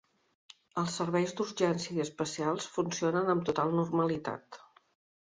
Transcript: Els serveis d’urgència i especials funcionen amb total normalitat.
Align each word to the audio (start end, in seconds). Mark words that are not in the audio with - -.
Els 0.81 0.95
serveis 0.99 1.35
d’urgència 1.41 1.95
i 1.99 2.03
especials 2.07 2.69
funcionen 2.79 3.33
amb 3.37 3.49
total 3.51 3.79
normalitat. 3.83 4.63